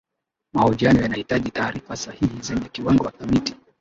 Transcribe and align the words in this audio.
mahojiano 0.53 1.01
yanahitaji 1.01 1.51
taarifa 1.51 1.95
sahihi 1.95 2.41
zenye 2.41 2.69
kiwango 2.71 3.09
thabiti 3.11 3.55